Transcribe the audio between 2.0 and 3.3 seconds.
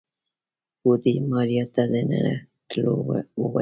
نه تلو وويل.